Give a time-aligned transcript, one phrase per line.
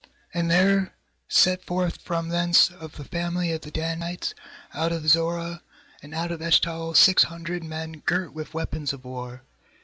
[0.33, 0.95] uAnd there
[1.27, 4.33] set forth from thence of the family of the Danites,
[4.73, 5.61] out of Zorah
[6.01, 9.43] and put of Eshtaol, six hundred men girt with weapons of war.